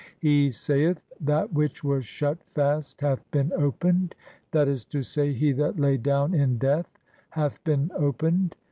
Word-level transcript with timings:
[He 0.17 0.49
saith:—] 0.49 1.03
"That 1.31 1.53
which 1.53 1.83
was 1.83 2.05
shut 2.05 2.43
fast 2.55 3.01
hath 3.01 3.23
been 3.29 3.53
opened, 3.53 4.15
that 4.49 4.67
is 4.67 4.83
to 4.85 5.03
say, 5.03 5.31
"he 5.31 5.51
that 5.51 5.77
lay 5.79 5.97
down 5.97 6.33
in 6.33 6.57
death 6.57 6.89
[hath 7.29 7.63
been 7.63 7.91
opened]. 7.95 8.55